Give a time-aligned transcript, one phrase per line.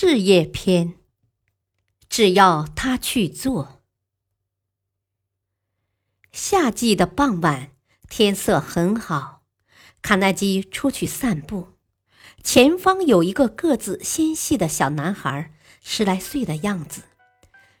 [0.00, 0.94] 事业篇，
[2.08, 3.82] 只要他去做。
[6.30, 7.72] 夏季的傍晚，
[8.08, 9.42] 天色很好，
[10.00, 11.70] 卡耐基出去散步。
[12.44, 17.02] 前方有一个个子纤细的小男孩，十来岁的样子，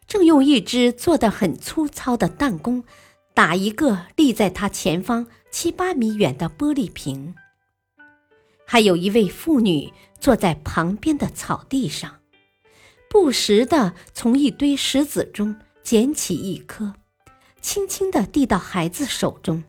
[0.08, 2.82] 正用一只做的很粗糙的弹弓
[3.32, 7.36] 打一个立在他前方七八米远的玻璃瓶。
[8.66, 12.20] 还有一位妇女坐在旁边的草地上，
[13.08, 16.94] 不时地从一堆石子中捡起一颗，
[17.60, 19.62] 轻轻地递到孩子手中。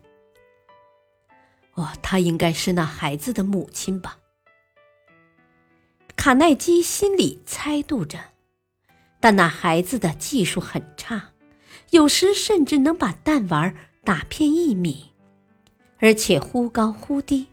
[1.76, 4.18] 哦，她应该是那孩子的母亲吧？
[6.16, 8.20] 卡耐基心里猜度着，
[9.22, 11.30] 但那孩子的技术很差，
[11.92, 15.14] 有时甚至能把弹丸打偏一米，
[16.00, 17.48] 而且忽高忽低。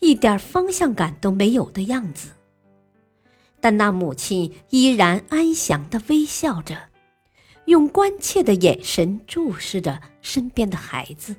[0.00, 2.30] 一点方向感都没有的样子，
[3.60, 6.88] 但那母亲依然安详的微笑着，
[7.64, 11.34] 用关切的眼神注视着身边的孩子，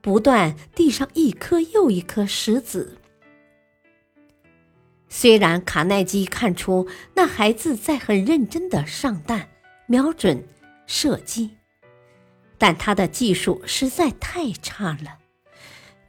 [0.00, 2.96] 不断递上一颗又一颗石子。
[5.10, 9.48] 虽然卡耐基看出那孩子在很认真的上弹、
[9.86, 10.46] 瞄准、
[10.86, 11.50] 射击，
[12.58, 15.18] 但他的技术实在太差了。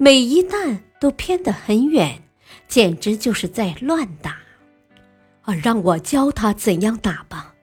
[0.02, 2.24] 每一弹都偏得很远，
[2.70, 4.40] 简直就是在乱打。
[5.42, 7.54] 啊，让我教他怎样打吧。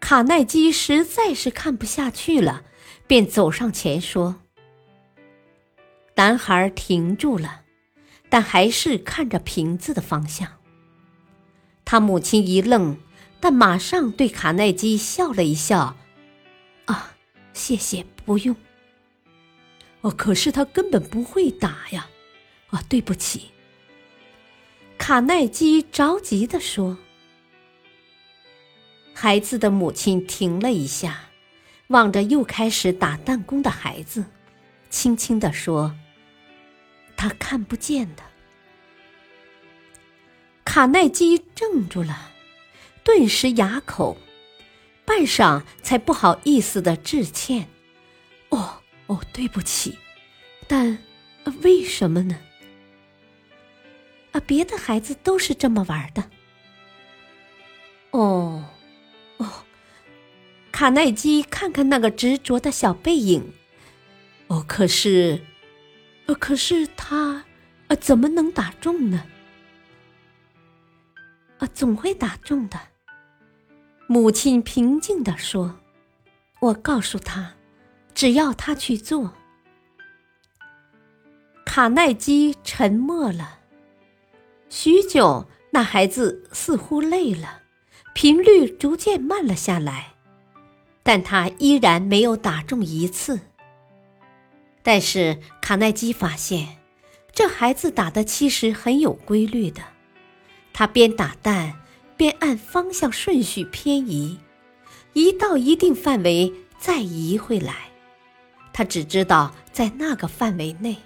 [0.00, 2.64] 卡耐基实在是看不下去了，
[3.06, 4.36] 便走上前说
[6.16, 7.64] ：“男孩停住了，
[8.30, 10.48] 但还是看着瓶子的方向。”
[11.84, 12.96] 他母亲一愣，
[13.38, 15.94] 但马上对卡耐基笑了一笑
[16.86, 17.10] ：“啊，
[17.52, 18.56] 谢谢，不用。”
[20.02, 22.08] 哦，可是他根本不会打呀！
[22.70, 23.50] 啊，对不起。
[24.96, 26.98] 卡耐基着急地说。
[29.14, 31.30] 孩子的母亲停了一下，
[31.88, 34.24] 望着又开始打弹弓的孩子，
[34.90, 35.96] 轻轻地说
[37.16, 38.22] ：“他看不见的。”
[40.64, 42.30] 卡耐基怔住了，
[43.02, 44.16] 顿时哑口，
[45.04, 47.68] 半晌才不好意思的致歉
[49.08, 49.98] ：“哦。”，对不起，
[50.66, 50.98] 但
[51.62, 52.38] 为什么呢？
[54.32, 56.30] 啊，别的孩子都是这么玩的。
[58.10, 58.64] 哦，
[59.38, 59.64] 哦，
[60.70, 63.52] 卡耐基看看那个执着的小背影。
[64.48, 65.44] 哦，可是，
[66.26, 67.44] 呃，可是他，
[67.88, 69.26] 呃，怎么能打中呢？
[71.58, 72.78] 啊，总会打中的。
[74.06, 75.80] 母亲平静地说
[76.60, 77.54] ：“我告诉他。”
[78.18, 79.32] 只要他去做，
[81.64, 83.60] 卡耐基沉默了
[84.68, 85.46] 许久。
[85.70, 87.62] 那孩子似乎累了，
[88.14, 90.14] 频率逐渐慢了下来，
[91.04, 93.38] 但他依然没有打中一次。
[94.82, 96.78] 但是卡耐基发现，
[97.32, 99.80] 这孩子打的其实很有规律的。
[100.72, 101.78] 他边打蛋，
[102.16, 104.40] 边按方向顺序偏移，
[105.12, 107.87] 移到一定范围再移回来。
[108.78, 110.98] 他只知道在那个范围内，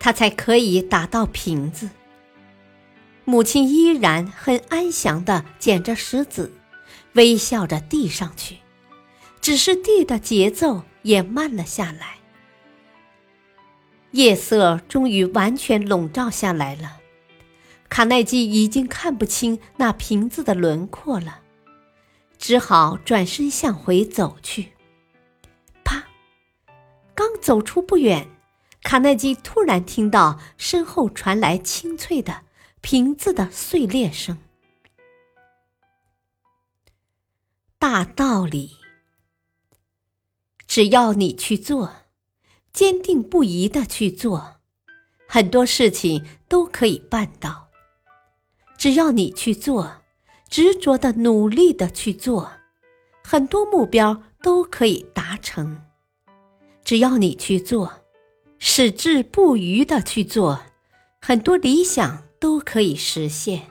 [0.00, 1.88] 他才可以打到瓶子。
[3.24, 6.52] 母亲依然很安详地捡着石子，
[7.12, 8.56] 微笑着递上去，
[9.40, 12.16] 只是递的节奏也慢了下来。
[14.10, 16.96] 夜色终于完全笼罩下来了，
[17.88, 21.42] 卡耐基已经看不清那瓶子的轮廓了，
[22.36, 24.70] 只好转身向回走去。
[27.40, 28.28] 走出不远，
[28.82, 32.42] 卡耐基突然听到身后传来清脆的
[32.80, 34.38] 瓶子的碎裂声。
[37.78, 38.76] 大道理，
[40.66, 41.92] 只要你去做，
[42.72, 44.60] 坚定不移的去做，
[45.26, 47.70] 很多事情都可以办到。
[48.76, 50.02] 只要你去做，
[50.48, 52.52] 执着的努力的去做，
[53.24, 55.82] 很多目标都可以达成。
[56.90, 58.02] 只要你去做
[58.58, 60.60] 矢志不渝的去做
[61.20, 63.70] 很多理想都可以实现。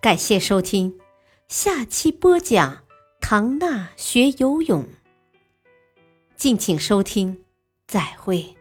[0.00, 0.98] 感谢收听
[1.48, 2.84] 下期播讲
[3.20, 4.88] 唐娜学游泳。
[6.34, 7.44] 敬请收听
[7.86, 8.53] 再会。